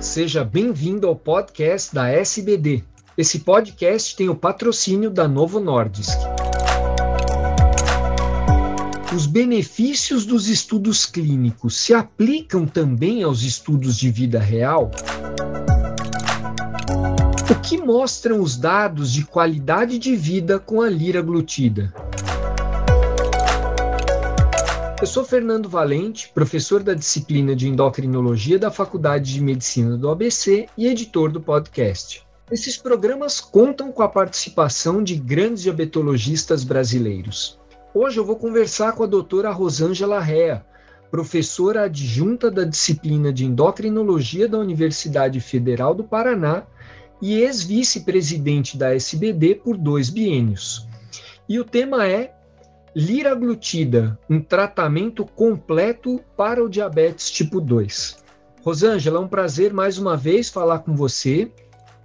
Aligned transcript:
Seja 0.00 0.44
bem-vindo 0.44 1.06
ao 1.06 1.14
podcast 1.14 1.94
da 1.94 2.08
SBD. 2.08 2.82
Esse 3.18 3.40
podcast 3.40 4.16
tem 4.16 4.28
o 4.28 4.34
patrocínio 4.34 5.10
da 5.10 5.28
Novo 5.28 5.60
Nordisk. 5.60 6.18
Os 9.14 9.26
benefícios 9.26 10.26
dos 10.26 10.48
estudos 10.48 11.06
clínicos 11.06 11.76
se 11.76 11.94
aplicam 11.94 12.66
também 12.66 13.22
aos 13.22 13.42
estudos 13.42 13.96
de 13.96 14.10
vida 14.10 14.38
real? 14.38 14.90
O 17.50 17.54
que 17.60 17.78
mostram 17.78 18.40
os 18.40 18.56
dados 18.56 19.12
de 19.12 19.24
qualidade 19.24 19.98
de 19.98 20.14
vida 20.14 20.58
com 20.58 20.80
a 20.80 20.88
liraglutida? 20.88 21.92
Eu 24.98 25.06
sou 25.06 25.26
Fernando 25.26 25.68
Valente, 25.68 26.30
professor 26.30 26.82
da 26.82 26.94
disciplina 26.94 27.54
de 27.54 27.68
endocrinologia 27.68 28.58
da 28.58 28.70
Faculdade 28.70 29.34
de 29.34 29.42
Medicina 29.42 29.94
do 29.94 30.08
ABC 30.08 30.68
e 30.76 30.86
editor 30.86 31.30
do 31.30 31.38
podcast. 31.38 32.26
Esses 32.50 32.78
programas 32.78 33.38
contam 33.38 33.92
com 33.92 34.02
a 34.02 34.08
participação 34.08 35.04
de 35.04 35.16
grandes 35.16 35.64
diabetologistas 35.64 36.64
brasileiros. 36.64 37.60
Hoje 37.92 38.18
eu 38.18 38.24
vou 38.24 38.36
conversar 38.36 38.92
com 38.92 39.02
a 39.02 39.06
doutora 39.06 39.50
Rosângela 39.50 40.18
Rea, 40.18 40.64
professora 41.10 41.82
adjunta 41.82 42.50
da 42.50 42.64
disciplina 42.64 43.30
de 43.30 43.44
endocrinologia 43.44 44.48
da 44.48 44.58
Universidade 44.58 45.40
Federal 45.40 45.94
do 45.94 46.04
Paraná 46.04 46.62
e 47.20 47.34
ex-vice-presidente 47.42 48.78
da 48.78 48.94
SBD 48.94 49.56
por 49.56 49.76
dois 49.76 50.08
biênios. 50.08 50.88
E 51.46 51.60
o 51.60 51.64
tema 51.64 52.06
é 52.06 52.35
liraglutida, 52.98 54.18
um 54.30 54.40
tratamento 54.40 55.26
completo 55.26 56.18
para 56.34 56.64
o 56.64 56.68
diabetes 56.68 57.30
tipo 57.30 57.60
2. 57.60 58.24
Rosângela, 58.64 59.18
é 59.18 59.20
um 59.20 59.28
prazer 59.28 59.70
mais 59.70 59.98
uma 59.98 60.16
vez 60.16 60.48
falar 60.48 60.78
com 60.78 60.96
você 60.96 61.52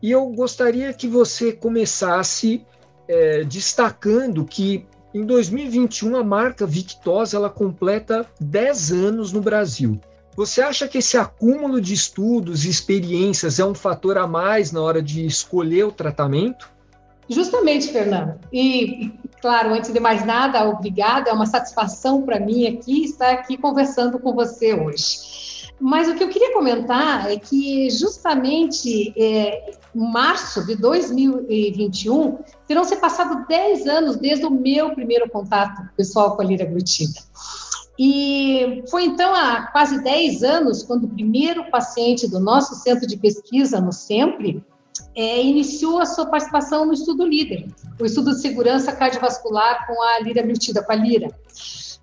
e 0.01 0.11
eu 0.11 0.27
gostaria 0.27 0.91
que 0.91 1.07
você 1.07 1.53
começasse 1.53 2.65
é, 3.07 3.45
destacando 3.45 4.43
que 4.43 4.85
em 5.13 5.25
2021 5.25 6.17
a 6.17 6.25
marca 6.25 6.67
Victosa 6.67 7.37
ela 7.37 7.49
completa 7.49 8.25
10 8.41 8.91
anos 8.91 9.31
no 9.31 9.39
Brasil. 9.39 9.97
Você 10.35 10.61
acha 10.61 10.89
que 10.89 10.97
esse 10.97 11.17
acúmulo 11.17 11.79
de 11.79 11.93
estudos 11.93 12.65
e 12.65 12.69
experiências 12.69 13.59
é 13.59 13.65
um 13.65 13.73
fator 13.73 14.17
a 14.17 14.27
mais 14.27 14.73
na 14.73 14.81
hora 14.81 15.01
de 15.01 15.25
escolher 15.25 15.85
o 15.85 15.91
tratamento? 15.91 16.69
Justamente, 17.29 17.87
Fernando. 17.87 18.37
E, 18.51 19.13
claro, 19.41 19.73
antes 19.73 19.91
de 19.91 19.99
mais 19.99 20.25
nada, 20.25 20.69
obrigada, 20.69 21.29
é 21.29 21.33
uma 21.33 21.45
satisfação 21.45 22.21
para 22.21 22.39
mim 22.39 22.67
aqui 22.67 23.03
estar 23.03 23.31
aqui 23.31 23.57
conversando 23.57 24.19
com 24.19 24.33
você 24.33 24.73
hoje. 24.73 25.41
Mas 25.79 26.07
o 26.07 26.13
que 26.13 26.23
eu 26.23 26.29
queria 26.29 26.53
comentar 26.53 27.31
é 27.31 27.37
que, 27.37 27.89
justamente, 27.89 29.11
é, 29.17 29.71
em 29.95 30.11
março 30.11 30.63
de 30.65 30.75
2021, 30.75 32.37
terão 32.67 32.83
se 32.83 32.95
passado 32.97 33.47
10 33.47 33.87
anos 33.87 34.15
desde 34.15 34.45
o 34.45 34.51
meu 34.51 34.91
primeiro 34.93 35.27
contato 35.27 35.89
pessoal 35.97 36.35
com 36.35 36.43
a 36.43 36.45
lira 36.45 36.65
glutida. 36.65 37.19
E 37.97 38.83
foi 38.89 39.05
então 39.05 39.33
há 39.33 39.63
quase 39.71 40.03
10 40.03 40.43
anos 40.43 40.83
quando 40.83 41.05
o 41.05 41.09
primeiro 41.09 41.69
paciente 41.71 42.27
do 42.27 42.39
nosso 42.39 42.75
centro 42.75 43.07
de 43.07 43.17
pesquisa, 43.17 43.81
no 43.81 43.91
SEMPRE, 43.91 44.63
é, 45.15 45.41
iniciou 45.41 45.99
a 45.99 46.05
sua 46.05 46.25
participação 46.25 46.85
no 46.85 46.93
estudo 46.93 47.25
líder, 47.25 47.67
o 47.99 48.05
estudo 48.05 48.31
de 48.31 48.41
segurança 48.41 48.91
cardiovascular 48.91 49.85
com 49.85 50.01
a 50.01 50.19
liraglutida, 50.19 50.83
com 50.83 50.91
a 50.91 50.95
lira. 50.95 51.29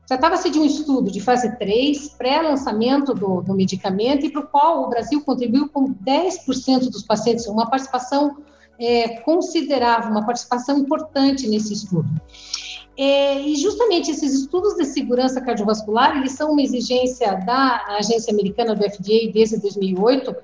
Tratava-se 0.06 0.48
de 0.48 0.58
um 0.58 0.64
estudo 0.64 1.10
de 1.10 1.20
fase 1.20 1.54
3, 1.58 2.14
pré-lançamento 2.16 3.12
do, 3.12 3.42
do, 3.42 3.54
medicamento, 3.54 4.24
e 4.24 4.30
para 4.30 4.40
o 4.40 4.46
qual 4.46 4.84
o 4.84 4.88
Brasil 4.88 5.22
contribuiu 5.22 5.68
com 5.68 5.92
10% 5.92 6.90
dos 6.90 7.02
pacientes, 7.02 7.46
uma 7.46 7.68
participação 7.68 8.38
é, 8.80 9.20
considerável, 9.20 10.10
uma 10.10 10.24
participação 10.24 10.78
importante 10.78 11.46
nesse 11.46 11.74
estudo. 11.74 12.08
É, 12.96 13.40
e 13.40 13.54
justamente 13.56 14.10
esses 14.10 14.32
estudos 14.32 14.74
de 14.74 14.84
segurança 14.86 15.40
cardiovascular, 15.40 16.16
eles 16.16 16.32
são 16.32 16.52
uma 16.52 16.62
exigência 16.62 17.34
da 17.34 17.84
agência 17.98 18.32
americana 18.32 18.74
do 18.74 18.82
FDA 18.82 19.30
desde 19.32 19.60
2008, 19.60 20.34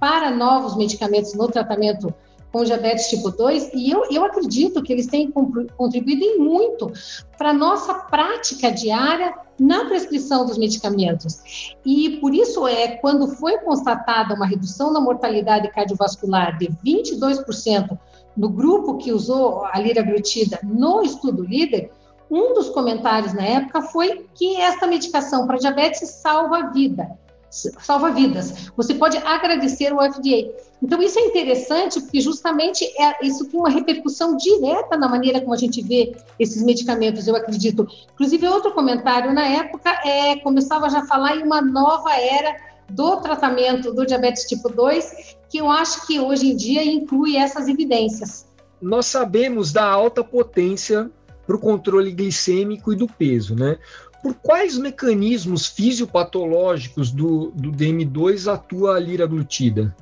para 0.00 0.30
novos 0.30 0.76
medicamentos 0.76 1.34
no 1.34 1.46
tratamento 1.46 2.12
com 2.52 2.64
diabetes 2.64 3.08
tipo 3.08 3.30
2, 3.30 3.70
e 3.74 3.90
eu, 3.90 4.04
eu 4.10 4.24
acredito 4.24 4.82
que 4.82 4.92
eles 4.92 5.06
têm 5.06 5.30
contribuído 5.30 6.24
em 6.24 6.38
muito 6.38 6.92
para 7.38 7.50
a 7.50 7.54
nossa 7.54 7.94
prática 7.94 8.72
diária 8.72 9.32
na 9.58 9.84
prescrição 9.84 10.44
dos 10.44 10.58
medicamentos. 10.58 11.76
E 11.84 12.18
por 12.20 12.34
isso 12.34 12.66
é 12.66 12.96
quando 12.96 13.28
foi 13.36 13.58
constatada 13.58 14.34
uma 14.34 14.46
redução 14.46 14.92
na 14.92 15.00
mortalidade 15.00 15.70
cardiovascular 15.70 16.58
de 16.58 16.68
22% 16.84 17.96
no 18.36 18.48
grupo 18.48 18.96
que 18.96 19.12
usou 19.12 19.64
a 19.66 19.78
liraglutida 19.78 20.58
no 20.64 21.02
estudo 21.02 21.44
líder, 21.44 21.92
um 22.30 22.54
dos 22.54 22.68
comentários 22.70 23.32
na 23.32 23.42
época 23.42 23.82
foi 23.82 24.26
que 24.34 24.56
esta 24.56 24.86
medicação 24.86 25.46
para 25.46 25.58
diabetes 25.58 26.08
salva 26.08 26.58
a 26.58 26.70
vida 26.70 27.18
salva 27.50 28.10
vidas. 28.10 28.70
Você 28.76 28.94
pode 28.94 29.16
agradecer 29.18 29.92
o 29.92 30.00
FDA. 30.00 30.52
Então, 30.82 31.02
isso 31.02 31.18
é 31.18 31.22
interessante, 31.22 32.00
porque 32.00 32.20
justamente 32.20 32.84
é, 32.98 33.26
isso 33.26 33.44
tem 33.46 33.58
uma 33.58 33.68
repercussão 33.68 34.36
direta 34.36 34.96
na 34.96 35.08
maneira 35.08 35.40
como 35.40 35.52
a 35.52 35.56
gente 35.56 35.82
vê 35.82 36.16
esses 36.38 36.62
medicamentos, 36.62 37.26
eu 37.26 37.36
acredito. 37.36 37.86
Inclusive, 38.14 38.46
outro 38.46 38.72
comentário 38.72 39.34
na 39.34 39.46
época 39.46 39.90
é, 40.04 40.36
começava 40.36 40.88
já 40.88 41.00
a 41.00 41.06
falar 41.06 41.36
em 41.36 41.42
uma 41.42 41.60
nova 41.60 42.14
era 42.14 42.56
do 42.88 43.16
tratamento 43.20 43.92
do 43.92 44.06
diabetes 44.06 44.44
tipo 44.44 44.68
2, 44.68 45.36
que 45.48 45.58
eu 45.58 45.70
acho 45.70 46.06
que 46.06 46.18
hoje 46.18 46.50
em 46.50 46.56
dia 46.56 46.84
inclui 46.84 47.36
essas 47.36 47.68
evidências. 47.68 48.46
Nós 48.80 49.06
sabemos 49.06 49.72
da 49.72 49.84
alta 49.84 50.24
potência 50.24 51.10
para 51.46 51.56
o 51.56 51.58
controle 51.58 52.12
glicêmico 52.12 52.92
e 52.92 52.96
do 52.96 53.06
peso, 53.06 53.54
né? 53.54 53.78
Por 54.22 54.34
quais 54.34 54.76
mecanismos 54.76 55.66
fisiopatológicos 55.66 57.10
do, 57.10 57.50
do 57.52 57.72
DM2 57.72 58.52
atua 58.52 58.96
a 58.96 59.00
liraglutida? 59.00 59.94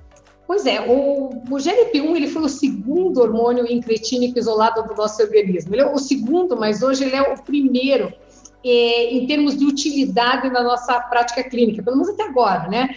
Pois 0.47 0.65
é, 0.65 0.81
o, 0.81 1.29
o 1.29 1.57
GLP-1 1.57 2.17
ele 2.17 2.29
foi 2.29 2.43
o 2.43 2.49
segundo 2.49 3.21
hormônio 3.21 3.71
incretínico 3.71 4.39
isolado 4.39 4.83
do 4.83 4.95
nosso 4.95 5.23
organismo. 5.23 5.75
Ele 5.75 5.83
é 5.83 5.87
o 5.87 5.99
segundo, 5.99 6.57
mas 6.57 6.83
hoje 6.83 7.05
ele 7.05 7.15
é 7.15 7.23
o 7.23 7.43
primeiro 7.43 8.13
é, 8.65 9.15
em 9.15 9.27
termos 9.27 9.57
de 9.57 9.67
utilidade 9.67 10.49
na 10.51 10.63
nossa 10.63 10.99
prática 11.01 11.45
clínica, 11.45 11.83
pelo 11.83 11.97
menos 11.97 12.15
até 12.15 12.25
agora, 12.25 12.67
né? 12.69 12.97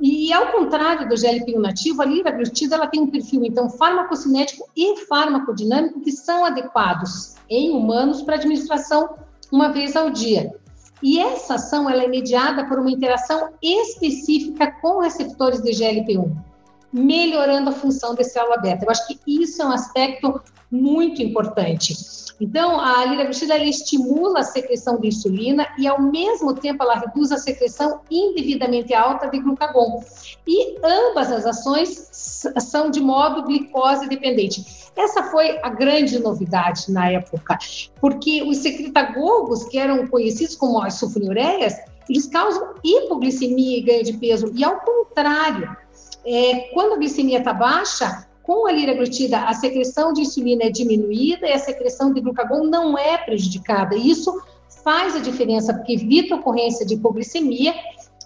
E 0.00 0.32
ao 0.32 0.52
contrário 0.52 1.08
do 1.08 1.14
GLP-1 1.16 1.58
nativo, 1.58 2.02
a 2.02 2.04
liraglutida 2.04 2.76
ela 2.76 2.86
tem 2.86 3.00
um 3.00 3.10
perfil 3.10 3.44
então 3.44 3.68
farmacocinético 3.68 4.68
e 4.76 4.96
farmacodinâmico 5.06 6.00
que 6.00 6.12
são 6.12 6.44
adequados 6.44 7.34
em 7.48 7.70
humanos 7.70 8.22
para 8.22 8.36
administração 8.36 9.16
uma 9.50 9.68
vez 9.68 9.96
ao 9.96 10.10
dia. 10.10 10.52
E 11.02 11.18
essa 11.20 11.54
ação 11.54 11.88
ela 11.88 12.02
é 12.02 12.08
mediada 12.08 12.66
por 12.66 12.78
uma 12.78 12.90
interação 12.90 13.50
específica 13.62 14.72
com 14.80 15.00
receptores 15.00 15.62
de 15.62 15.70
GLP-1, 15.70 16.36
melhorando 16.92 17.70
a 17.70 17.72
função 17.72 18.14
da 18.14 18.24
célula 18.24 18.58
beta. 18.58 18.84
Eu 18.84 18.90
acho 18.90 19.06
que 19.06 19.18
isso 19.26 19.62
é 19.62 19.66
um 19.66 19.72
aspecto 19.72 20.40
muito 20.70 21.22
importante. 21.22 21.94
Então, 22.40 22.78
a 22.78 23.04
liraglutida 23.04 23.58
estimula 23.58 24.40
a 24.40 24.44
secreção 24.44 25.00
de 25.00 25.08
insulina 25.08 25.66
e, 25.76 25.88
ao 25.88 26.00
mesmo 26.00 26.54
tempo, 26.54 26.84
ela 26.84 26.94
reduz 26.94 27.32
a 27.32 27.36
secreção 27.36 28.00
indevidamente 28.08 28.94
alta 28.94 29.26
de 29.26 29.40
glucagon. 29.40 30.04
E 30.46 30.78
ambas 30.84 31.32
as 31.32 31.44
ações 31.44 32.08
são 32.60 32.90
de 32.90 33.00
modo 33.00 33.42
glicose 33.42 34.08
dependente. 34.08 34.64
Essa 34.96 35.24
foi 35.24 35.58
a 35.62 35.68
grande 35.68 36.18
novidade 36.20 36.92
na 36.92 37.10
época, 37.10 37.58
porque 38.00 38.42
os 38.42 38.58
secretagogos, 38.58 39.64
que 39.64 39.78
eram 39.78 40.06
conhecidos 40.06 40.54
como 40.54 40.80
as 40.80 41.00
eles 42.08 42.26
causam 42.26 42.74
hipoglicemia 42.82 43.78
e 43.78 43.82
ganho 43.82 44.04
de 44.04 44.14
peso. 44.14 44.50
E, 44.54 44.64
ao 44.64 44.80
contrário, 44.80 45.76
é, 46.24 46.70
quando 46.72 46.94
a 46.94 46.96
glicemia 46.96 47.38
está 47.38 47.52
baixa, 47.52 48.26
com 48.42 48.66
a 48.66 48.72
liraglutida, 48.72 49.40
a 49.40 49.52
secreção 49.52 50.12
de 50.12 50.22
insulina 50.22 50.64
é 50.64 50.70
diminuída 50.70 51.46
e 51.46 51.52
a 51.52 51.58
secreção 51.58 52.14
de 52.14 52.20
glucagon 52.22 52.64
não 52.64 52.96
é 52.96 53.18
prejudicada. 53.18 53.94
Isso 53.94 54.32
faz 54.82 55.14
a 55.14 55.18
diferença, 55.18 55.74
porque 55.74 55.92
evita 55.92 56.34
a 56.34 56.38
ocorrência 56.38 56.86
de 56.86 56.94
hipoglicemia. 56.94 57.74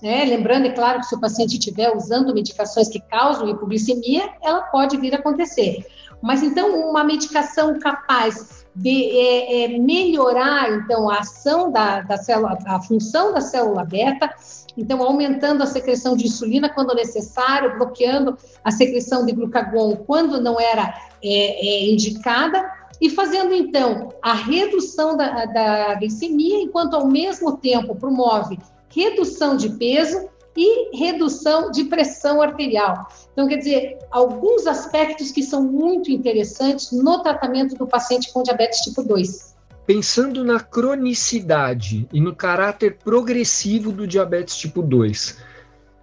Né? 0.01 0.25
Lembrando, 0.25 0.67
é 0.67 0.71
claro, 0.71 1.01
que 1.01 1.07
se 1.07 1.15
o 1.17 1.21
paciente 1.21 1.59
estiver 1.59 1.93
usando 1.97 2.33
medicações 2.33 2.89
que 2.89 3.01
causam 3.01 3.49
hipoglicemia, 3.49 4.31
ela 4.41 4.63
pode 4.63 4.97
vir 4.97 5.13
a 5.13 5.19
acontecer. 5.19 5.85
Mas 6.23 6.43
então, 6.43 6.89
uma 6.89 7.03
medicação 7.03 7.79
capaz 7.79 8.65
de 8.75 9.11
é, 9.11 9.65
é, 9.65 9.79
melhorar 9.79 10.73
então 10.73 11.11
a 11.11 11.19
ação 11.19 11.71
da, 11.71 12.01
da 12.01 12.17
célula, 12.17 12.59
a 12.65 12.81
função 12.81 13.35
da 13.35 13.41
célula 13.41 13.85
beta, 13.85 14.31
então, 14.77 15.03
aumentando 15.03 15.63
a 15.63 15.67
secreção 15.67 16.17
de 16.17 16.27
insulina 16.27 16.71
quando 16.71 16.95
necessário, 16.95 17.77
bloqueando 17.77 18.39
a 18.65 18.71
secreção 18.71 19.27
de 19.27 19.33
glucagon 19.33 19.97
quando 19.97 20.41
não 20.41 20.59
era 20.59 20.95
é, 21.23 21.29
é, 21.29 21.91
indicada, 21.91 22.71
e 23.01 23.11
fazendo 23.11 23.53
então 23.53 24.11
a 24.23 24.33
redução 24.33 25.17
da, 25.17 25.45
da 25.45 25.95
glicemia, 25.97 26.63
enquanto 26.63 26.95
ao 26.95 27.07
mesmo 27.07 27.57
tempo 27.57 27.97
promove 27.97 28.59
redução 28.89 29.57
de 29.57 29.71
peso 29.71 30.29
e 30.57 30.97
redução 30.97 31.71
de 31.71 31.85
pressão 31.85 32.43
arterial. 32.43 33.09
Então, 33.33 33.49
quer 33.49 33.57
dizer, 33.57 33.99
alguns 34.11 34.67
aspectos 34.67 35.31
que 35.31 35.43
são 35.43 35.63
muito 35.63 36.11
interessantes 36.11 36.93
no 36.93 37.23
tratamento 37.23 37.75
do 37.75 37.87
paciente 37.87 38.33
com 38.33 38.43
diabetes 38.43 38.81
tipo 38.81 39.03
2. 39.03 39.53
Pensando 39.87 40.45
na 40.45 40.61
cronicidade 40.61 42.07
e 42.13 42.21
no 42.21 42.35
caráter 42.35 42.99
progressivo 42.99 43.91
do 43.91 44.07
diabetes 44.07 44.57
tipo 44.57 44.83
2, 44.83 45.39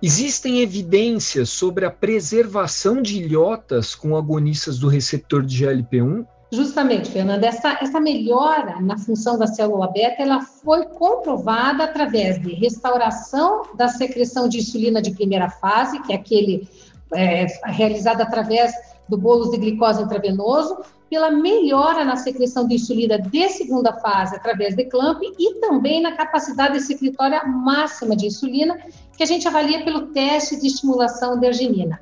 existem 0.01 0.61
evidências 0.61 1.49
sobre 1.49 1.85
a 1.85 1.91
preservação 1.91 3.01
de 3.01 3.21
ilhotas 3.23 3.95
com 3.95 4.17
agonistas 4.17 4.79
do 4.79 4.87
receptor 4.87 5.45
de 5.45 5.63
GLP-1 5.63 6.25
Justamente, 6.51 7.11
Fernanda, 7.11 7.45
essa, 7.45 7.77
essa 7.79 7.99
melhora 7.99 8.81
na 8.81 8.97
função 8.97 9.37
da 9.37 9.45
célula 9.45 9.87
beta, 9.87 10.23
ela 10.23 10.41
foi 10.41 10.83
comprovada 10.85 11.83
através 11.83 12.41
de 12.41 12.53
restauração 12.55 13.63
da 13.75 13.87
secreção 13.87 14.49
de 14.49 14.57
insulina 14.57 14.99
de 14.99 15.11
primeira 15.11 15.47
fase, 15.47 16.01
que 16.01 16.11
é 16.11 16.15
aquele 16.15 16.67
é, 17.13 17.45
realizado 17.65 18.21
através 18.21 18.73
do 19.07 19.15
bolo 19.15 19.51
de 19.51 19.57
glicose 19.57 20.01
intravenoso, 20.01 20.79
pela 21.07 21.31
melhora 21.31 22.03
na 22.03 22.15
secreção 22.15 22.67
de 22.67 22.75
insulina 22.75 23.19
de 23.19 23.49
segunda 23.49 23.93
fase 23.93 24.35
através 24.35 24.75
de 24.75 24.85
clamp 24.85 25.21
e 25.21 25.55
também 25.55 26.01
na 26.01 26.13
capacidade 26.13 26.79
secretória 26.81 27.43
máxima 27.43 28.15
de 28.15 28.27
insulina, 28.27 28.77
que 29.15 29.23
a 29.23 29.25
gente 29.25 29.47
avalia 29.47 29.83
pelo 29.83 30.07
teste 30.07 30.59
de 30.59 30.67
estimulação 30.67 31.39
de 31.39 31.47
arginina. 31.47 31.99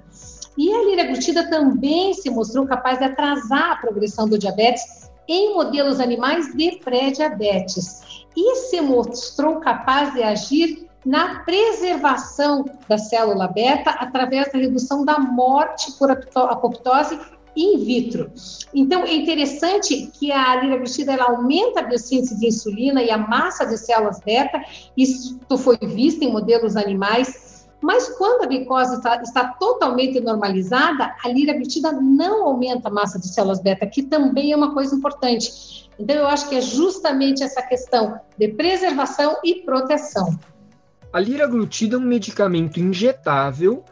E 0.58 0.74
a 0.74 0.84
liraglutida 0.84 1.50
também 1.50 2.14
se 2.14 2.30
mostrou 2.30 2.66
capaz 2.66 2.98
de 2.98 3.06
atrasar 3.06 3.72
a 3.72 3.76
progressão 3.78 4.28
do 4.28 4.38
diabetes 4.38 5.10
em 5.28 5.54
modelos 5.54 6.00
animais 6.00 6.54
de 6.56 6.80
pré-diabetes 6.80 8.26
e 8.36 8.56
se 8.56 8.82
mostrou 8.82 9.60
capaz 9.60 10.14
de 10.14 10.24
agir 10.24 10.88
na 11.06 11.40
preservação 11.40 12.66
da 12.88 12.98
célula 12.98 13.48
beta 13.48 13.92
através 13.92 14.52
da 14.52 14.60
redução 14.60 15.06
da 15.06 15.20
morte 15.20 15.92
por 15.94 16.12
apoptose 16.12 17.20
in 17.56 17.78
vitro. 17.84 18.32
Então, 18.74 19.04
é 19.04 19.16
interessante 19.16 20.12
que 20.14 20.32
a 20.32 20.62
liraglutida 20.62 21.14
ela 21.14 21.26
aumenta 21.26 21.80
a 21.80 21.84
biossíntese 21.84 22.40
de 22.40 22.48
insulina 22.48 23.02
e 23.02 23.10
a 23.10 23.18
massa 23.18 23.66
de 23.66 23.78
células 23.78 24.20
beta. 24.20 24.62
Isso 24.96 25.40
foi 25.58 25.78
visto 25.82 26.22
em 26.22 26.32
modelos 26.32 26.76
animais 26.76 27.47
mas 27.82 28.10
quando 28.18 28.44
a 28.44 28.48
glicose 28.48 28.96
está, 28.96 29.22
está 29.22 29.48
totalmente 29.54 30.20
normalizada, 30.20 31.16
a 31.24 31.28
liraglutida 31.30 31.92
não 31.92 32.46
aumenta 32.46 32.90
a 32.90 32.92
massa 32.92 33.20
de 33.20 33.28
células 33.28 33.60
beta, 33.60 33.86
que 33.86 34.04
também 34.04 34.52
é 34.52 34.56
uma 34.56 34.74
coisa 34.74 34.96
importante. 34.96 35.88
Então, 36.00 36.16
eu 36.16 36.28
acho 36.28 36.50
que 36.50 36.56
é 36.56 36.62
justamente 36.62 37.44
essa 37.44 37.62
questão 37.62 38.20
de 38.38 38.48
preservação 38.50 39.38
e 39.44 39.56
proteção. 39.62 40.38
A 41.14 41.20
liraglutida 41.20 41.96
é 41.96 42.00
um 42.00 42.04
medicamento 42.04 42.80
injetável 42.80 43.84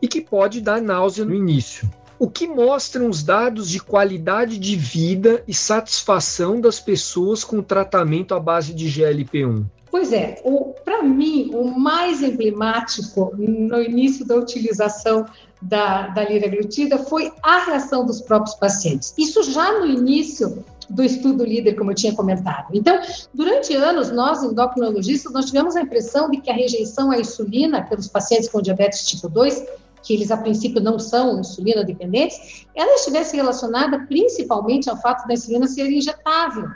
e 0.00 0.08
que 0.08 0.20
pode 0.20 0.60
dar 0.60 0.80
náusea 0.80 1.24
no 1.24 1.34
início. 1.34 1.88
O 2.18 2.30
que 2.30 2.46
mostram 2.46 3.08
os 3.08 3.22
dados 3.22 3.68
de 3.68 3.80
qualidade 3.80 4.56
de 4.58 4.76
vida 4.76 5.42
e 5.46 5.52
satisfação 5.52 6.60
das 6.60 6.78
pessoas 6.78 7.42
com 7.42 7.60
tratamento 7.60 8.34
à 8.34 8.40
base 8.40 8.72
de 8.72 8.86
GLP-1? 8.86 9.64
Pois 9.92 10.10
é, 10.10 10.42
para 10.86 11.02
mim, 11.02 11.50
o 11.52 11.64
mais 11.78 12.22
emblemático 12.22 13.30
no 13.36 13.82
início 13.82 14.26
da 14.26 14.36
utilização 14.36 15.26
da, 15.60 16.08
da 16.08 16.24
liraglutida 16.24 16.96
foi 16.96 17.30
a 17.42 17.66
reação 17.66 18.06
dos 18.06 18.22
próprios 18.22 18.54
pacientes. 18.54 19.12
Isso 19.18 19.42
já 19.42 19.78
no 19.78 19.84
início 19.84 20.64
do 20.88 21.02
estudo 21.02 21.44
líder, 21.44 21.74
como 21.74 21.90
eu 21.90 21.94
tinha 21.94 22.14
comentado. 22.14 22.68
Então, 22.72 22.98
durante 23.34 23.74
anos, 23.74 24.10
nós, 24.10 24.42
endocrinologistas, 24.42 25.30
nós 25.30 25.44
tivemos 25.44 25.76
a 25.76 25.82
impressão 25.82 26.30
de 26.30 26.40
que 26.40 26.50
a 26.50 26.54
rejeição 26.54 27.10
à 27.10 27.18
insulina 27.18 27.82
pelos 27.82 28.08
pacientes 28.08 28.48
com 28.48 28.62
diabetes 28.62 29.06
tipo 29.06 29.28
2 29.28 29.62
que 30.02 30.14
eles 30.14 30.30
a 30.30 30.38
princípio 30.38 30.80
não 30.80 30.98
são 30.98 31.38
insulina 31.38 31.84
dependentes, 31.84 32.66
ela 32.74 32.94
estivesse 32.94 33.36
relacionada 33.36 34.00
principalmente 34.08 34.90
ao 34.90 35.00
fato 35.00 35.28
da 35.28 35.34
insulina 35.34 35.68
ser 35.68 35.88
injetável. 35.88 36.68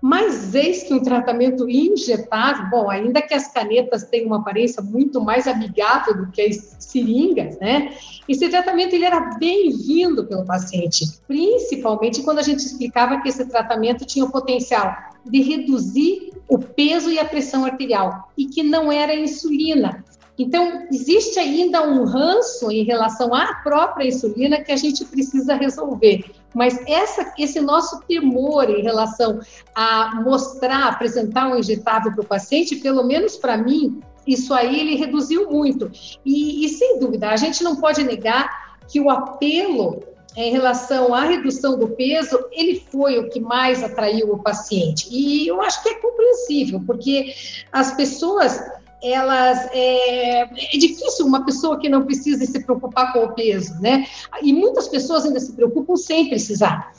Mas 0.00 0.54
eis 0.54 0.82
que 0.82 0.94
um 0.94 1.02
tratamento 1.02 1.68
injetável, 1.68 2.70
bom, 2.70 2.88
ainda 2.88 3.20
que 3.20 3.34
as 3.34 3.52
canetas 3.52 4.04
tenham 4.04 4.28
uma 4.28 4.38
aparência 4.38 4.82
muito 4.82 5.20
mais 5.20 5.46
amigável 5.46 6.16
do 6.16 6.30
que 6.30 6.40
as 6.40 6.76
seringas, 6.78 7.58
né? 7.58 7.94
Esse 8.26 8.48
tratamento 8.48 8.94
ele 8.94 9.04
era 9.04 9.36
bem-vindo 9.38 10.24
pelo 10.26 10.44
paciente, 10.46 11.04
principalmente 11.26 12.22
quando 12.22 12.38
a 12.38 12.42
gente 12.42 12.60
explicava 12.60 13.20
que 13.20 13.28
esse 13.28 13.44
tratamento 13.46 14.06
tinha 14.06 14.24
o 14.24 14.32
potencial 14.32 14.96
de 15.24 15.42
reduzir 15.42 16.32
o 16.48 16.58
peso 16.58 17.10
e 17.10 17.18
a 17.18 17.24
pressão 17.24 17.66
arterial 17.66 18.30
e 18.38 18.46
que 18.46 18.62
não 18.62 18.90
era 18.90 19.14
insulina. 19.14 20.02
Então, 20.38 20.86
existe 20.90 21.38
ainda 21.38 21.86
um 21.86 22.04
ranço 22.04 22.70
em 22.70 22.82
relação 22.82 23.34
à 23.34 23.56
própria 23.56 24.08
insulina 24.08 24.62
que 24.62 24.72
a 24.72 24.76
gente 24.76 25.04
precisa 25.04 25.54
resolver. 25.54 26.24
Mas 26.54 26.78
essa, 26.86 27.32
esse 27.38 27.60
nosso 27.60 28.00
temor 28.02 28.68
em 28.68 28.82
relação 28.82 29.40
a 29.74 30.20
mostrar, 30.22 30.88
apresentar 30.88 31.48
um 31.48 31.58
injetável 31.58 32.12
para 32.12 32.22
o 32.22 32.26
paciente, 32.26 32.76
pelo 32.76 33.04
menos 33.04 33.36
para 33.36 33.56
mim, 33.56 34.00
isso 34.26 34.52
aí 34.52 34.78
ele 34.78 34.96
reduziu 34.96 35.50
muito. 35.50 35.90
E, 36.24 36.64
e, 36.64 36.68
sem 36.68 36.98
dúvida, 36.98 37.30
a 37.30 37.36
gente 37.36 37.62
não 37.62 37.76
pode 37.76 38.02
negar 38.02 38.78
que 38.88 39.00
o 39.00 39.10
apelo 39.10 40.02
em 40.36 40.52
relação 40.52 41.12
à 41.12 41.24
redução 41.24 41.76
do 41.78 41.88
peso, 41.88 42.38
ele 42.52 42.84
foi 42.90 43.18
o 43.18 43.28
que 43.28 43.40
mais 43.40 43.82
atraiu 43.82 44.32
o 44.32 44.38
paciente. 44.38 45.08
E 45.10 45.46
eu 45.46 45.60
acho 45.60 45.82
que 45.82 45.88
é 45.88 45.94
compreensível, 45.94 46.80
porque 46.86 47.34
as 47.72 47.92
pessoas 47.92 48.60
elas 49.02 49.68
é, 49.72 50.42
é, 50.42 50.78
difícil 50.78 51.26
uma 51.26 51.44
pessoa 51.44 51.78
que 51.78 51.88
não 51.88 52.04
precisa 52.04 52.44
se 52.44 52.62
preocupar 52.64 53.12
com 53.12 53.24
o 53.24 53.32
peso, 53.34 53.80
né? 53.80 54.06
E 54.42 54.52
muitas 54.52 54.88
pessoas 54.88 55.24
ainda 55.24 55.40
se 55.40 55.52
preocupam 55.52 55.96
sem 55.96 56.28
precisar. 56.28 56.92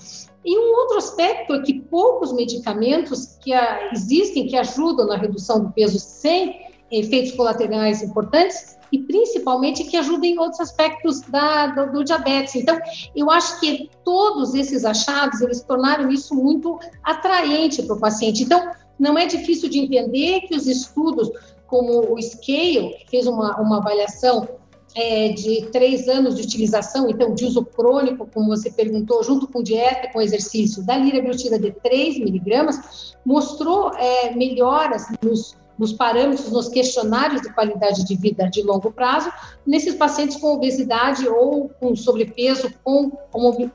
E 0.44 0.57
um 0.57 0.75
outro 0.75 0.98
aspecto 0.98 1.53
é 1.53 1.62
que 1.62 1.80
poucos 1.81 2.33
medicamentos 2.33 3.38
que 3.39 3.53
a, 3.53 3.92
existem 3.94 4.48
que 4.48 4.57
ajudam 4.57 5.06
na 5.06 5.15
redução 5.15 5.63
do 5.63 5.71
peso 5.71 6.00
sem 6.00 6.71
efeitos 6.92 7.31
colaterais 7.33 8.01
importantes 8.01 8.77
e 8.92 9.00
principalmente 9.00 9.86
que 9.86 9.95
ajudem 9.95 10.33
em 10.33 10.39
outros 10.39 10.59
aspectos 10.59 11.21
da, 11.21 11.68
do, 11.68 11.94
do, 11.94 12.03
diabetes. 12.03 12.56
Então, 12.56 12.77
eu 13.15 13.31
acho 13.31 13.59
que 13.59 13.89
todos 14.03 14.53
esses 14.53 14.83
achados 14.83 15.39
eles 15.42 15.62
tornaram 15.62 16.09
isso 16.09 16.36
muito 16.36 16.77
atraente 17.03 17.81
para 17.83 17.95
o 17.95 18.00
paciente. 18.00 18.44
Então, 18.44 18.71
não 19.00 19.18
é 19.18 19.25
difícil 19.25 19.69
de 19.69 19.80
entender 19.80 20.42
que 20.42 20.56
os 20.56 20.68
estudos 20.68 21.31
como 21.71 22.13
o 22.13 22.21
Scale, 22.21 22.97
que 23.00 23.06
fez 23.09 23.25
uma, 23.25 23.57
uma 23.62 23.77
avaliação 23.77 24.45
é, 24.94 25.29
de 25.29 25.69
três 25.72 26.10
anos 26.10 26.36
de 26.36 26.41
utilização, 26.41 27.10
então 27.10 27.34
de 27.34 27.46
uso 27.46 27.63
crônico, 27.63 28.27
como 28.34 28.50
você 28.50 28.69
perguntou, 28.69 29.24
junto 29.24 29.48
com 29.48 29.63
dieta, 29.63 30.12
com 30.12 30.22
exercício, 30.22 30.86
da 30.86 30.98
liraglutida 30.98 31.57
de 31.57 31.72
3 31.72 32.19
miligramas, 32.19 33.15
mostrou 33.25 33.93
é, 33.93 34.36
melhoras 34.36 35.05
nos, 35.24 35.55
nos 35.79 35.93
parâmetros, 35.93 36.51
nos 36.51 36.67
questionários 36.67 37.41
de 37.41 37.53
qualidade 37.53 38.03
de 38.03 38.17
vida 38.17 38.50
de 38.50 38.62
longo 38.63 38.91
prazo, 38.91 39.31
nesses 39.65 39.96
pacientes 39.96 40.36
com 40.36 40.53
obesidade 40.53 41.25
ou 41.25 41.69
com 41.79 41.96
sobrepeso, 41.96 42.69
com 42.84 43.12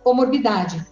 comorbidade. 0.05 0.85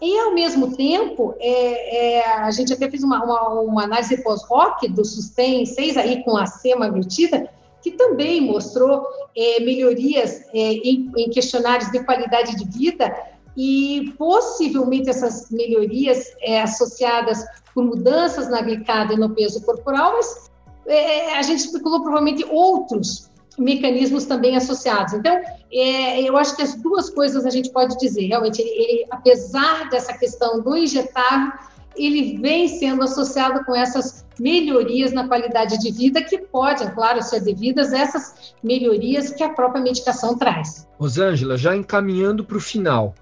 E, 0.00 0.18
ao 0.20 0.32
mesmo 0.32 0.76
tempo, 0.76 1.34
é, 1.40 2.18
é, 2.18 2.26
a 2.26 2.50
gente 2.52 2.72
até 2.72 2.88
fez 2.88 3.02
uma, 3.02 3.24
uma, 3.24 3.60
uma 3.60 3.84
análise 3.84 4.22
pós-rock 4.22 4.88
do 4.88 5.04
Sustain 5.04 5.66
6 5.66 5.96
aí 5.96 6.22
com 6.22 6.36
a 6.36 6.46
semaglutida, 6.46 7.50
que 7.82 7.92
também 7.92 8.40
mostrou 8.40 9.06
é, 9.36 9.60
melhorias 9.60 10.42
é, 10.54 10.58
em, 10.58 11.10
em, 11.16 11.30
questionários 11.30 11.90
de 11.90 12.04
qualidade 12.04 12.56
de 12.56 12.78
vida 12.78 13.14
e 13.56 14.14
possivelmente 14.16 15.10
essas 15.10 15.50
melhorias 15.50 16.32
é, 16.40 16.62
associadas 16.62 17.44
por 17.74 17.84
mudanças 17.84 18.48
na 18.48 18.60
glicada 18.62 19.14
e 19.14 19.16
no 19.16 19.30
peso 19.30 19.60
corporal, 19.64 20.12
mas 20.12 20.48
é, 20.86 21.34
a 21.36 21.42
gente 21.42 21.60
especulou 21.60 22.02
provavelmente 22.02 22.44
outros 22.48 23.27
mecanismos 23.58 24.24
também 24.24 24.56
associados. 24.56 25.14
Então, 25.14 25.40
é, 25.72 26.22
eu 26.22 26.36
acho 26.36 26.54
que 26.56 26.62
as 26.62 26.74
duas 26.76 27.10
coisas 27.10 27.44
a 27.44 27.50
gente 27.50 27.70
pode 27.70 27.98
dizer. 27.98 28.26
Realmente, 28.26 28.62
ele, 28.62 28.70
ele, 28.70 29.06
apesar 29.10 29.88
dessa 29.90 30.16
questão 30.16 30.60
do 30.60 30.76
injetável, 30.76 31.52
ele 31.96 32.38
vem 32.38 32.68
sendo 32.68 33.02
associado 33.02 33.64
com 33.64 33.74
essas 33.74 34.24
melhorias 34.38 35.12
na 35.12 35.26
qualidade 35.26 35.78
de 35.78 35.90
vida 35.90 36.22
que 36.22 36.38
podem, 36.38 36.88
claro, 36.94 37.20
ser 37.22 37.40
devidas 37.40 37.92
a 37.92 37.98
essas 37.98 38.54
melhorias 38.62 39.30
que 39.30 39.42
a 39.42 39.48
própria 39.48 39.82
medicação 39.82 40.38
traz. 40.38 40.86
Rosângela, 40.98 41.56
já 41.56 41.74
encaminhando 41.74 42.44
para 42.44 42.56
o 42.56 42.60
final, 42.60 43.14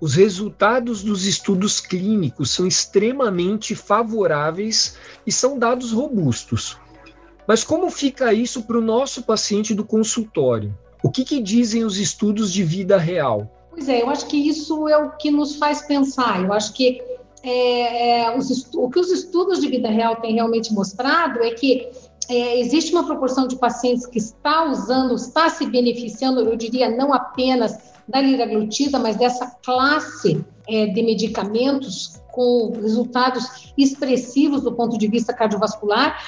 os 0.00 0.14
resultados 0.14 1.02
dos 1.02 1.24
estudos 1.24 1.80
clínicos 1.80 2.50
são 2.50 2.66
extremamente 2.66 3.74
favoráveis 3.74 4.98
e 5.26 5.32
são 5.32 5.58
dados 5.58 5.92
robustos. 5.92 6.76
Mas 7.46 7.62
como 7.62 7.90
fica 7.90 8.32
isso 8.32 8.62
para 8.62 8.78
o 8.78 8.82
nosso 8.82 9.22
paciente 9.22 9.74
do 9.74 9.84
consultório? 9.84 10.76
O 11.02 11.10
que, 11.10 11.24
que 11.24 11.40
dizem 11.40 11.84
os 11.84 11.98
estudos 11.98 12.52
de 12.52 12.64
vida 12.64 12.96
real? 12.98 13.50
Pois 13.70 13.88
é, 13.88 14.02
eu 14.02 14.08
acho 14.08 14.26
que 14.26 14.36
isso 14.36 14.88
é 14.88 14.96
o 14.96 15.10
que 15.12 15.30
nos 15.30 15.56
faz 15.56 15.82
pensar. 15.82 16.42
Eu 16.42 16.52
acho 16.52 16.72
que 16.72 17.00
é, 17.42 18.22
é, 18.22 18.36
os 18.36 18.68
o 18.74 18.90
que 18.90 18.98
os 18.98 19.10
estudos 19.10 19.60
de 19.60 19.68
vida 19.68 19.88
real 19.88 20.16
têm 20.16 20.34
realmente 20.34 20.72
mostrado 20.72 21.42
é 21.44 21.50
que 21.50 21.88
é, 22.28 22.58
existe 22.58 22.92
uma 22.92 23.06
proporção 23.06 23.46
de 23.46 23.56
pacientes 23.56 24.06
que 24.06 24.18
está 24.18 24.64
usando, 24.64 25.14
está 25.14 25.48
se 25.48 25.66
beneficiando, 25.66 26.40
eu 26.40 26.56
diria, 26.56 26.88
não 26.88 27.14
apenas 27.14 27.78
da 28.08 28.20
liraglutida, 28.20 28.98
mas 28.98 29.16
dessa 29.16 29.46
classe 29.64 30.44
é, 30.68 30.86
de 30.86 31.02
medicamentos 31.02 32.20
com 32.32 32.72
resultados 32.80 33.72
expressivos 33.78 34.62
do 34.62 34.72
ponto 34.72 34.98
de 34.98 35.08
vista 35.08 35.32
cardiovascular, 35.32 36.18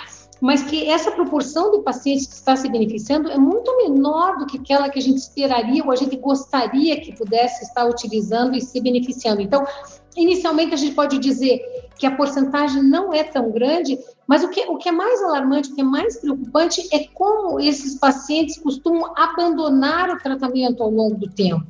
mas 0.40 0.62
que 0.62 0.88
essa 0.88 1.10
proporção 1.10 1.70
de 1.72 1.82
pacientes 1.82 2.26
que 2.26 2.34
está 2.34 2.54
se 2.56 2.68
beneficiando 2.70 3.30
é 3.30 3.38
muito 3.38 3.76
menor 3.76 4.38
do 4.38 4.46
que 4.46 4.58
aquela 4.58 4.88
que 4.88 4.98
a 4.98 5.02
gente 5.02 5.18
esperaria 5.18 5.84
ou 5.84 5.90
a 5.90 5.96
gente 5.96 6.16
gostaria 6.16 7.00
que 7.00 7.14
pudesse 7.14 7.64
estar 7.64 7.84
utilizando 7.86 8.56
e 8.56 8.60
se 8.60 8.80
beneficiando. 8.80 9.40
Então, 9.40 9.66
inicialmente 10.16 10.74
a 10.74 10.76
gente 10.76 10.94
pode 10.94 11.18
dizer 11.18 11.60
que 11.98 12.06
a 12.06 12.14
porcentagem 12.14 12.82
não 12.82 13.12
é 13.12 13.24
tão 13.24 13.50
grande, 13.50 13.98
mas 14.26 14.44
o 14.44 14.48
que, 14.48 14.60
o 14.68 14.76
que 14.76 14.88
é 14.88 14.92
mais 14.92 15.22
alarmante, 15.22 15.70
o 15.70 15.74
que 15.74 15.80
é 15.80 15.84
mais 15.84 16.16
preocupante 16.18 16.88
é 16.92 17.08
como 17.08 17.58
esses 17.58 17.96
pacientes 17.96 18.58
costumam 18.58 19.12
abandonar 19.16 20.10
o 20.10 20.18
tratamento 20.18 20.82
ao 20.82 20.90
longo 20.90 21.16
do 21.16 21.28
tempo. 21.28 21.66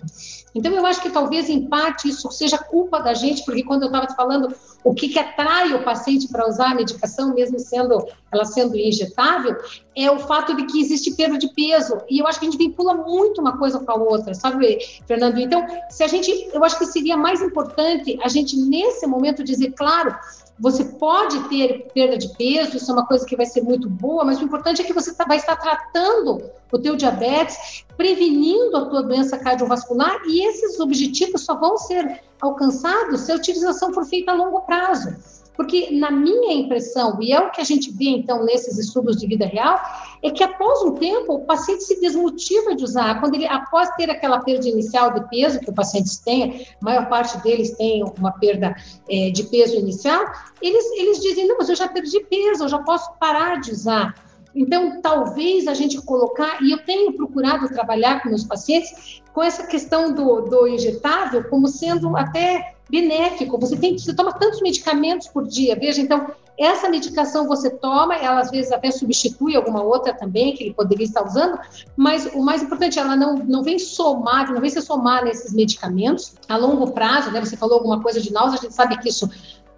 Então, 0.58 0.72
eu 0.72 0.84
acho 0.84 1.00
que 1.00 1.08
talvez, 1.08 1.48
em 1.48 1.68
parte, 1.68 2.08
isso 2.08 2.28
seja 2.32 2.58
culpa 2.58 2.98
da 2.98 3.14
gente, 3.14 3.44
porque 3.44 3.62
quando 3.62 3.82
eu 3.82 3.86
estava 3.86 4.06
te 4.06 4.16
falando 4.16 4.52
o 4.82 4.92
que, 4.92 5.08
que 5.08 5.18
atrai 5.18 5.72
o 5.72 5.84
paciente 5.84 6.26
para 6.26 6.48
usar 6.48 6.72
a 6.72 6.74
medicação, 6.74 7.32
mesmo 7.32 7.60
sendo 7.60 8.04
ela 8.32 8.44
sendo 8.44 8.76
injetável, 8.76 9.56
é 9.94 10.10
o 10.10 10.18
fato 10.18 10.56
de 10.56 10.66
que 10.66 10.80
existe 10.80 11.12
perda 11.12 11.38
de 11.38 11.48
peso. 11.54 12.00
E 12.10 12.18
eu 12.18 12.26
acho 12.26 12.40
que 12.40 12.46
a 12.46 12.50
gente 12.50 12.58
vincula 12.58 12.94
muito 12.94 13.40
uma 13.40 13.56
coisa 13.56 13.78
com 13.78 13.92
a 13.92 13.94
outra, 13.94 14.34
sabe, 14.34 14.78
Fernando? 15.06 15.38
Então, 15.38 15.64
se 15.88 16.02
a 16.02 16.08
gente, 16.08 16.50
eu 16.52 16.64
acho 16.64 16.76
que 16.76 16.86
seria 16.86 17.16
mais 17.16 17.40
importante 17.40 18.18
a 18.20 18.28
gente, 18.28 18.56
nesse 18.56 19.06
momento, 19.06 19.44
dizer, 19.44 19.72
claro, 19.76 20.12
você 20.58 20.84
pode 20.84 21.48
ter 21.48 21.88
perda 21.94 22.18
de 22.18 22.28
peso, 22.36 22.76
isso 22.76 22.90
é 22.90 22.94
uma 22.94 23.06
coisa 23.06 23.24
que 23.24 23.36
vai 23.36 23.46
ser 23.46 23.62
muito 23.62 23.88
boa, 23.88 24.24
mas 24.24 24.40
o 24.40 24.44
importante 24.44 24.82
é 24.82 24.84
que 24.84 24.92
você 24.92 25.14
tá, 25.14 25.24
vai 25.24 25.36
estar 25.36 25.56
tratando 25.56 26.42
o 26.72 26.78
teu 26.78 26.96
diabetes, 26.96 27.84
prevenindo 27.96 28.76
a 28.76 28.86
tua 28.86 29.02
doença 29.02 29.38
cardiovascular 29.38 30.20
e 30.26 30.46
esses 30.46 30.80
objetivos 30.80 31.42
só 31.42 31.54
vão 31.54 31.76
ser 31.76 32.20
alcançados 32.40 33.20
se 33.22 33.32
a 33.32 33.36
utilização 33.36 33.92
for 33.92 34.04
feita 34.04 34.32
a 34.32 34.34
longo 34.34 34.60
prazo. 34.62 35.37
Porque, 35.58 35.90
na 35.90 36.08
minha 36.08 36.52
impressão, 36.52 37.18
e 37.20 37.32
é 37.32 37.40
o 37.40 37.50
que 37.50 37.60
a 37.60 37.64
gente 37.64 37.90
vê 37.90 38.10
então 38.10 38.44
nesses 38.44 38.78
estudos 38.78 39.16
de 39.16 39.26
vida 39.26 39.44
real, 39.44 39.76
é 40.22 40.30
que 40.30 40.44
após 40.44 40.82
um 40.82 40.94
tempo 40.94 41.34
o 41.34 41.44
paciente 41.44 41.82
se 41.82 42.00
desmotiva 42.00 42.76
de 42.76 42.84
usar. 42.84 43.18
Quando 43.18 43.34
ele, 43.34 43.46
após 43.48 43.90
ter 43.96 44.08
aquela 44.08 44.38
perda 44.38 44.68
inicial 44.68 45.12
de 45.12 45.28
peso 45.28 45.58
que 45.58 45.68
o 45.68 45.74
paciente 45.74 46.22
tem, 46.24 46.64
a 46.80 46.84
maior 46.84 47.08
parte 47.08 47.36
deles 47.42 47.76
tem 47.76 48.04
uma 48.04 48.30
perda 48.30 48.72
é, 49.10 49.30
de 49.30 49.42
peso 49.42 49.74
inicial, 49.74 50.24
eles, 50.62 50.84
eles 50.92 51.20
dizem: 51.20 51.48
não, 51.48 51.58
mas 51.58 51.68
eu 51.68 51.74
já 51.74 51.88
perdi 51.88 52.20
peso, 52.20 52.62
eu 52.62 52.68
já 52.68 52.78
posso 52.78 53.12
parar 53.18 53.60
de 53.60 53.72
usar. 53.72 54.14
Então, 54.54 55.02
talvez 55.02 55.66
a 55.66 55.74
gente 55.74 56.00
colocar, 56.02 56.62
e 56.62 56.70
eu 56.70 56.78
tenho 56.84 57.12
procurado 57.14 57.68
trabalhar 57.68 58.22
com 58.22 58.28
meus 58.28 58.44
pacientes 58.44 59.22
com 59.32 59.42
essa 59.42 59.66
questão 59.66 60.14
do, 60.14 60.42
do 60.42 60.68
injetável 60.68 61.42
como 61.48 61.66
sendo 61.66 62.16
até 62.16 62.77
benéfico. 62.88 63.58
Você 63.58 63.76
tem 63.76 63.98
você 63.98 64.14
toma 64.14 64.32
tantos 64.32 64.60
medicamentos 64.60 65.28
por 65.28 65.46
dia. 65.46 65.76
Veja, 65.76 66.00
então, 66.00 66.26
essa 66.58 66.88
medicação 66.88 67.46
você 67.46 67.70
toma, 67.70 68.16
ela 68.16 68.40
às 68.40 68.50
vezes 68.50 68.72
até 68.72 68.90
substitui 68.90 69.54
alguma 69.54 69.82
outra 69.82 70.12
também 70.12 70.54
que 70.54 70.64
ele 70.64 70.74
poderia 70.74 71.04
estar 71.04 71.24
usando, 71.24 71.58
mas 71.96 72.26
o 72.34 72.42
mais 72.42 72.62
importante, 72.62 72.98
ela 72.98 73.14
não, 73.14 73.36
não 73.36 73.62
vem 73.62 73.78
somar, 73.78 74.52
não 74.52 74.60
vem 74.60 74.70
se 74.70 74.82
somar 74.82 75.24
nesses 75.24 75.52
medicamentos 75.52 76.34
a 76.48 76.56
longo 76.56 76.90
prazo, 76.90 77.30
né? 77.30 77.44
Você 77.44 77.56
falou 77.56 77.76
alguma 77.76 78.02
coisa 78.02 78.20
de 78.20 78.32
náusea, 78.32 78.58
a 78.58 78.62
gente 78.62 78.74
sabe 78.74 78.98
que 78.98 79.08
isso 79.08 79.30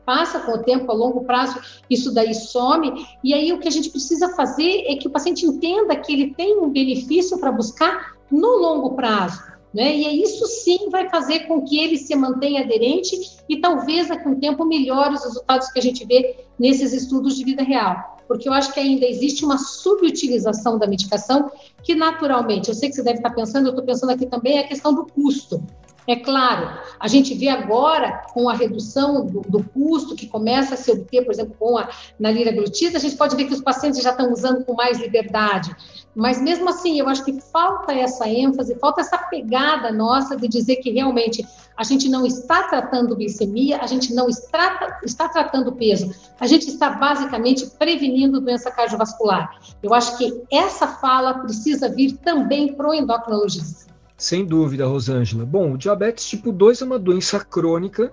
passa 0.06 0.40
com 0.40 0.52
o 0.52 0.58
tempo, 0.58 0.90
a 0.90 0.94
longo 0.94 1.24
prazo, 1.24 1.60
isso 1.88 2.12
daí 2.12 2.34
some. 2.34 3.06
E 3.22 3.34
aí 3.34 3.52
o 3.52 3.60
que 3.60 3.68
a 3.68 3.70
gente 3.70 3.90
precisa 3.90 4.30
fazer 4.30 4.84
é 4.86 4.96
que 4.96 5.06
o 5.06 5.10
paciente 5.10 5.44
entenda 5.44 5.94
que 5.96 6.12
ele 6.12 6.34
tem 6.34 6.58
um 6.58 6.70
benefício 6.70 7.38
para 7.38 7.52
buscar 7.52 8.14
no 8.30 8.56
longo 8.56 8.94
prazo. 8.96 9.40
Né? 9.72 9.94
E 9.96 10.22
isso 10.22 10.44
sim 10.46 10.90
vai 10.90 11.08
fazer 11.08 11.40
com 11.40 11.62
que 11.62 11.78
ele 11.78 11.96
se 11.96 12.14
mantenha 12.16 12.62
aderente 12.62 13.38
e 13.48 13.60
talvez 13.60 14.08
daqui 14.08 14.26
a 14.26 14.30
um 14.30 14.40
tempo 14.40 14.64
melhore 14.64 15.14
os 15.14 15.22
resultados 15.22 15.70
que 15.70 15.78
a 15.78 15.82
gente 15.82 16.04
vê 16.04 16.44
nesses 16.58 16.92
estudos 16.92 17.36
de 17.36 17.44
vida 17.44 17.62
real. 17.62 18.18
Porque 18.26 18.48
eu 18.48 18.52
acho 18.52 18.72
que 18.72 18.80
ainda 18.80 19.06
existe 19.06 19.44
uma 19.44 19.58
subutilização 19.58 20.78
da 20.78 20.86
medicação 20.86 21.50
que 21.82 21.94
naturalmente, 21.94 22.68
eu 22.68 22.74
sei 22.74 22.88
que 22.88 22.96
você 22.96 23.02
deve 23.02 23.18
estar 23.18 23.30
pensando, 23.30 23.66
eu 23.66 23.70
estou 23.70 23.84
pensando 23.84 24.10
aqui 24.10 24.26
também, 24.26 24.58
é 24.58 24.60
a 24.60 24.68
questão 24.68 24.92
do 24.92 25.06
custo. 25.06 25.62
É 26.06 26.16
claro, 26.16 26.76
a 26.98 27.06
gente 27.06 27.34
vê 27.34 27.48
agora 27.48 28.22
com 28.32 28.48
a 28.48 28.54
redução 28.54 29.26
do, 29.26 29.42
do, 29.42 29.62
custo 29.62 30.16
que 30.16 30.26
começa 30.26 30.74
a 30.74 30.76
se 30.76 30.90
obter, 30.90 31.24
por 31.24 31.32
exemplo, 31.32 31.54
com 31.58 31.78
a 31.78 31.88
na 32.18 32.30
liraglutida, 32.30 32.98
a 32.98 33.00
gente 33.00 33.16
pode 33.16 33.36
ver 33.36 33.44
que 33.44 33.54
os 33.54 33.60
pacientes 33.60 34.02
já 34.02 34.10
estão 34.10 34.32
usando 34.32 34.64
com 34.64 34.74
mais 34.74 34.98
liberdade. 34.98 35.74
Mas 36.14 36.42
mesmo 36.42 36.68
assim, 36.68 36.98
eu 36.98 37.08
acho 37.08 37.24
que 37.24 37.40
falta 37.40 37.92
essa 37.92 38.28
ênfase, 38.28 38.74
falta 38.76 39.00
essa 39.00 39.16
pegada 39.16 39.92
nossa 39.92 40.36
de 40.36 40.48
dizer 40.48 40.76
que 40.76 40.90
realmente 40.90 41.46
a 41.76 41.84
gente 41.84 42.08
não 42.08 42.26
está 42.26 42.64
tratando 42.64 43.14
glicemia, 43.14 43.78
a 43.80 43.86
gente 43.86 44.12
não 44.12 44.28
está, 44.28 44.98
está 45.04 45.28
tratando 45.28 45.72
peso, 45.72 46.12
a 46.38 46.46
gente 46.46 46.68
está 46.68 46.90
basicamente 46.90 47.66
prevenindo 47.78 48.40
doença 48.40 48.70
cardiovascular. 48.70 49.56
Eu 49.82 49.94
acho 49.94 50.18
que 50.18 50.42
essa 50.52 50.86
fala 50.86 51.34
precisa 51.34 51.88
vir 51.88 52.16
também 52.18 52.74
para 52.74 52.88
o 52.88 52.94
endocrinologista. 52.94 53.88
Sem 54.16 54.44
dúvida, 54.44 54.86
Rosângela. 54.86 55.46
Bom, 55.46 55.72
o 55.72 55.78
diabetes 55.78 56.28
tipo 56.28 56.52
2 56.52 56.82
é 56.82 56.84
uma 56.84 56.98
doença 56.98 57.40
crônica 57.40 58.12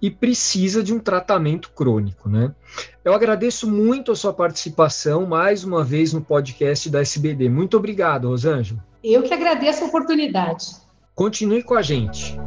e 0.00 0.10
precisa 0.10 0.82
de 0.82 0.94
um 0.94 0.98
tratamento 0.98 1.70
crônico, 1.70 2.28
né? 2.28 2.54
Eu 3.04 3.12
agradeço 3.12 3.70
muito 3.70 4.12
a 4.12 4.16
sua 4.16 4.32
participação 4.32 5.26
mais 5.26 5.64
uma 5.64 5.82
vez 5.82 6.12
no 6.12 6.20
podcast 6.20 6.88
da 6.88 7.00
SBD. 7.00 7.48
Muito 7.48 7.76
obrigado, 7.76 8.28
Rosângela. 8.28 8.84
Eu 9.02 9.22
que 9.22 9.34
agradeço 9.34 9.84
a 9.84 9.86
oportunidade. 9.88 10.66
Continue 11.14 11.62
com 11.62 11.74
a 11.74 11.82
gente. 11.82 12.38